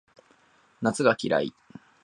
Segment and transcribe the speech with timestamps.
[0.81, 1.53] 夏が嫌い